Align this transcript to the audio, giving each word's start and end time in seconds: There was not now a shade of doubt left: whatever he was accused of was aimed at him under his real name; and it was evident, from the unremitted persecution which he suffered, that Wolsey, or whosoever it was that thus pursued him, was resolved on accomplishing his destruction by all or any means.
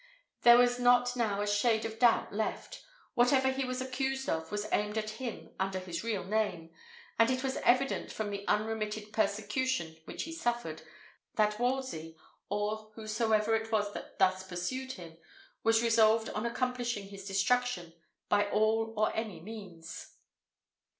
There 0.41 0.57
was 0.57 0.79
not 0.79 1.15
now 1.15 1.41
a 1.41 1.47
shade 1.47 1.85
of 1.85 1.99
doubt 1.99 2.33
left: 2.33 2.83
whatever 3.13 3.51
he 3.51 3.63
was 3.63 3.81
accused 3.81 4.27
of 4.27 4.51
was 4.51 4.67
aimed 4.71 4.97
at 4.97 5.21
him 5.21 5.51
under 5.59 5.77
his 5.77 6.03
real 6.03 6.23
name; 6.23 6.71
and 7.19 7.29
it 7.29 7.43
was 7.43 7.57
evident, 7.57 8.11
from 8.11 8.31
the 8.31 8.43
unremitted 8.47 9.13
persecution 9.13 9.97
which 10.05 10.23
he 10.23 10.33
suffered, 10.33 10.81
that 11.35 11.59
Wolsey, 11.59 12.17
or 12.49 12.89
whosoever 12.95 13.53
it 13.53 13.71
was 13.71 13.93
that 13.93 14.17
thus 14.17 14.41
pursued 14.41 14.93
him, 14.93 15.19
was 15.61 15.83
resolved 15.83 16.29
on 16.29 16.47
accomplishing 16.47 17.09
his 17.09 17.27
destruction 17.27 17.93
by 18.27 18.49
all 18.49 18.95
or 18.97 19.15
any 19.15 19.39
means. 19.39 20.15